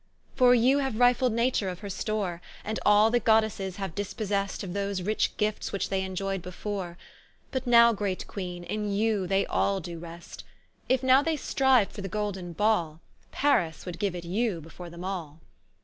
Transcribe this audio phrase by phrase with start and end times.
[0.35, 4.73] For you haue rifled Nature of her store, And all the Goddesses haue dispossest Of
[4.73, 6.97] those rich gifts which they enioy'd before,
[7.51, 10.43] But now great Queene, in you they all doe rest.
[10.89, 12.99] If now they striued for the golden Ball,
[13.31, 15.39] Paris would giue it you before them all.